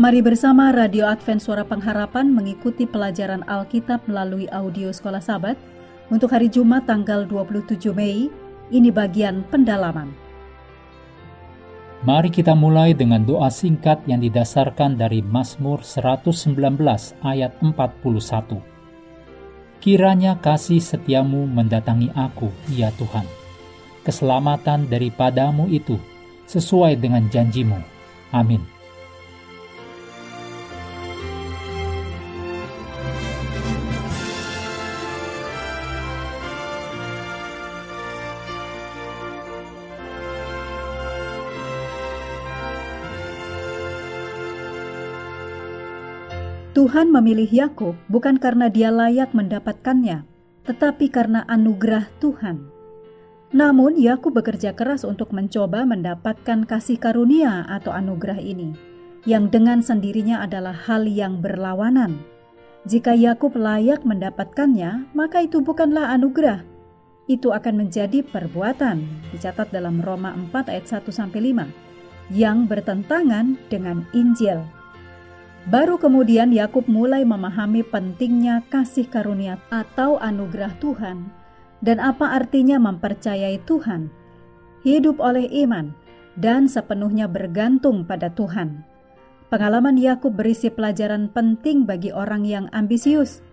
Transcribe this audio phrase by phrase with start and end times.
[0.00, 5.60] Mari bersama Radio Advent Suara Pengharapan mengikuti pelajaran Alkitab melalui audio Sekolah Sabat
[6.08, 8.32] untuk hari Jumat tanggal 27 Mei.
[8.72, 10.08] Ini bagian pendalaman.
[12.00, 16.80] Mari kita mulai dengan doa singkat yang didasarkan dari Mazmur 119
[17.20, 18.56] ayat 41.
[19.84, 23.28] Kiranya kasih setiamu mendatangi aku, ya Tuhan.
[24.00, 26.00] Keselamatan daripadamu itu
[26.48, 27.76] sesuai dengan janjimu.
[28.32, 28.79] Amin.
[46.70, 50.22] Tuhan memilih Yakub bukan karena dia layak mendapatkannya,
[50.62, 52.70] tetapi karena anugerah Tuhan.
[53.50, 58.78] Namun Yakub bekerja keras untuk mencoba mendapatkan kasih karunia atau anugerah ini,
[59.26, 62.22] yang dengan sendirinya adalah hal yang berlawanan.
[62.86, 66.62] Jika Yakub layak mendapatkannya, maka itu bukanlah anugerah.
[67.26, 69.02] Itu akan menjadi perbuatan,
[69.34, 71.66] dicatat dalam Roma 4 ayat 1 sampai 5,
[72.30, 74.79] yang bertentangan dengan Injil.
[75.68, 81.28] Baru kemudian Yakub mulai memahami pentingnya kasih karunia atau anugerah Tuhan
[81.84, 84.08] dan apa artinya mempercayai Tuhan,
[84.84, 85.92] hidup oleh iman,
[86.40, 88.84] dan sepenuhnya bergantung pada Tuhan.
[89.52, 93.44] Pengalaman Yakub berisi pelajaran penting bagi orang yang ambisius,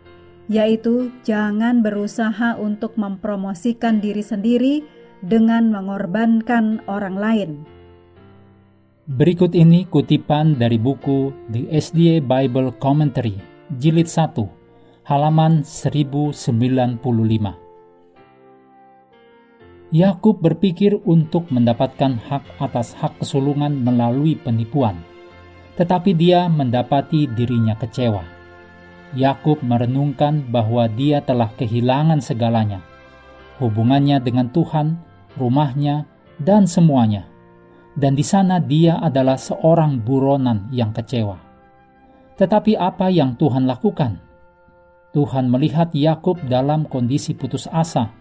[0.47, 4.85] yaitu jangan berusaha untuk mempromosikan diri sendiri
[5.25, 7.51] dengan mengorbankan orang lain.
[9.07, 13.39] Berikut ini kutipan dari buku The SDA Bible Commentary,
[13.79, 14.35] jilid 1,
[15.07, 16.35] halaman 1095.
[19.95, 24.99] Yakub berpikir untuk mendapatkan hak atas hak kesulungan melalui penipuan,
[25.79, 28.27] tetapi dia mendapati dirinya kecewa.
[29.15, 32.83] Yakub merenungkan bahwa dia telah kehilangan segalanya,
[33.63, 34.99] hubungannya dengan Tuhan,
[35.39, 36.03] rumahnya,
[36.43, 37.36] dan semuanya
[37.97, 41.41] dan di sana dia adalah seorang buronan yang kecewa.
[42.37, 44.21] Tetapi apa yang Tuhan lakukan?
[45.17, 48.13] Tuhan melihat Yakub dalam kondisi putus asa.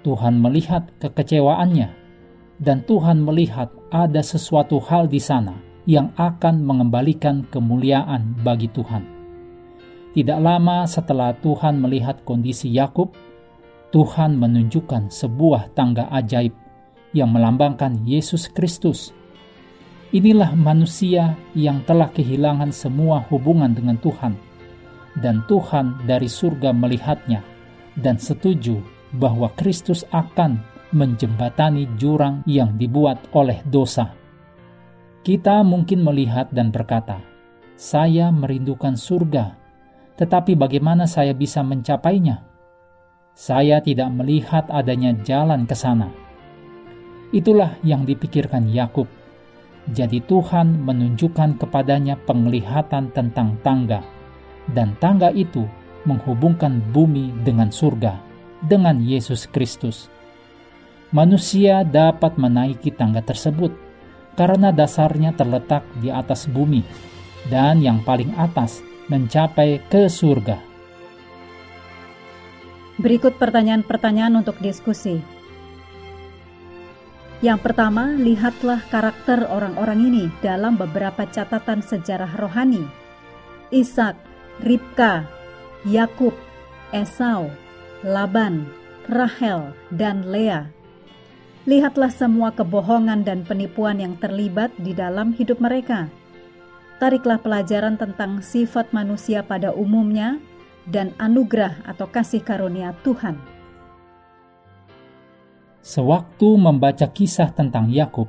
[0.00, 1.92] Tuhan melihat kekecewaannya,
[2.56, 9.04] dan Tuhan melihat ada sesuatu hal di sana yang akan mengembalikan kemuliaan bagi Tuhan.
[10.16, 13.12] Tidak lama setelah Tuhan melihat kondisi Yakub,
[13.92, 16.65] Tuhan menunjukkan sebuah tangga ajaib
[17.16, 19.16] yang melambangkan Yesus Kristus.
[20.12, 24.36] Inilah manusia yang telah kehilangan semua hubungan dengan Tuhan,
[25.16, 27.40] dan Tuhan dari surga melihatnya
[27.96, 28.76] dan setuju
[29.16, 30.60] bahwa Kristus akan
[30.92, 34.12] menjembatani jurang yang dibuat oleh dosa.
[35.26, 37.18] Kita mungkin melihat dan berkata,
[37.74, 39.58] "Saya merindukan surga,
[40.14, 42.46] tetapi bagaimana saya bisa mencapainya?"
[43.36, 46.25] Saya tidak melihat adanya jalan ke sana
[47.34, 49.10] Itulah yang dipikirkan Yakub.
[49.86, 54.02] Jadi Tuhan menunjukkan kepadanya penglihatan tentang tangga,
[54.74, 55.62] dan tangga itu
[56.06, 58.18] menghubungkan bumi dengan surga,
[58.66, 60.10] dengan Yesus Kristus.
[61.14, 63.70] Manusia dapat menaiki tangga tersebut
[64.34, 66.82] karena dasarnya terletak di atas bumi,
[67.46, 70.58] dan yang paling atas mencapai ke surga.
[72.98, 75.35] Berikut pertanyaan-pertanyaan untuk diskusi.
[77.44, 82.88] Yang pertama, lihatlah karakter orang-orang ini dalam beberapa catatan sejarah rohani.
[83.68, 84.16] Ishak,
[84.64, 85.28] Ribka,
[85.84, 86.32] Yakub,
[86.96, 87.52] Esau,
[88.00, 88.64] Laban,
[89.04, 90.72] Rahel, dan Lea.
[91.68, 96.08] Lihatlah semua kebohongan dan penipuan yang terlibat di dalam hidup mereka.
[96.96, 100.40] Tariklah pelajaran tentang sifat manusia pada umumnya
[100.88, 103.55] dan anugerah atau kasih karunia Tuhan.
[105.86, 108.26] Sewaktu membaca kisah tentang Yakub,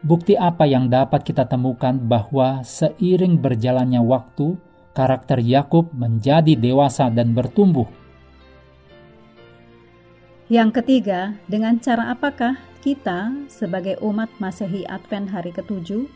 [0.00, 4.56] bukti apa yang dapat kita temukan bahwa seiring berjalannya waktu,
[4.96, 7.84] karakter Yakub menjadi dewasa dan bertumbuh?
[10.48, 16.08] Yang ketiga, dengan cara apakah kita sebagai umat Masehi Advent hari ketujuh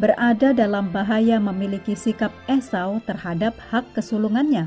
[0.00, 4.64] berada dalam bahaya memiliki sikap Esau terhadap hak kesulungannya?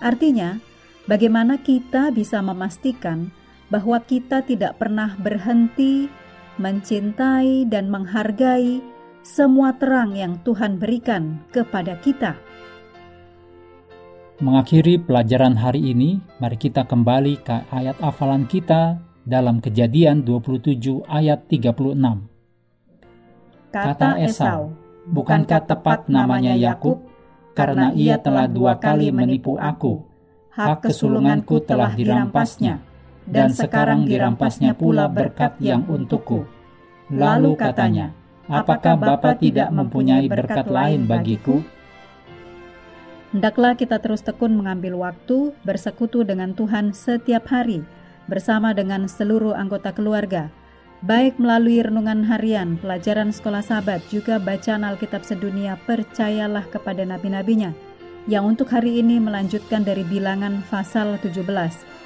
[0.00, 0.56] Artinya,
[1.04, 3.28] bagaimana kita bisa memastikan
[3.70, 6.06] bahwa kita tidak pernah berhenti
[6.56, 8.80] mencintai dan menghargai
[9.26, 12.38] semua terang yang Tuhan berikan kepada kita.
[14.36, 21.48] Mengakhiri pelajaran hari ini, mari kita kembali ke ayat hafalan kita dalam Kejadian 27 ayat
[21.48, 21.96] 36.
[23.72, 24.76] Kata Esau,
[25.06, 26.98] Bukankah tepat namanya Yakub?
[27.56, 30.04] Karena ia telah dua kali menipu aku.
[30.52, 32.82] Hak kesulunganku telah dirampasnya,
[33.26, 36.46] dan sekarang dirampasnya pula berkat yang untukku.
[37.10, 38.14] Lalu katanya,
[38.46, 41.62] apakah Bapa tidak mempunyai berkat lain bagiku?
[43.34, 47.82] Hendaklah kita terus tekun mengambil waktu bersekutu dengan Tuhan setiap hari,
[48.30, 50.48] bersama dengan seluruh anggota keluarga,
[51.02, 57.74] baik melalui renungan harian, pelajaran sekolah sahabat, juga bacaan Alkitab sedunia, percayalah kepada nabi-nabinya,
[58.26, 62.05] yang untuk hari ini melanjutkan dari bilangan pasal 17.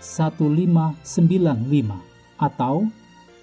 [0.00, 1.92] 1595
[2.40, 2.88] atau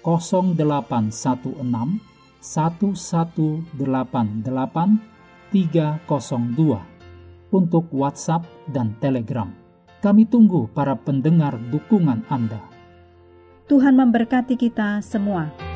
[0.02, 2.02] 0816
[2.38, 5.18] 1188
[5.50, 6.78] 302
[7.48, 9.48] untuk WhatsApp dan Telegram.
[9.98, 12.62] Kami tunggu para pendengar dukungan Anda.
[13.66, 15.67] Tuhan memberkati kita semua.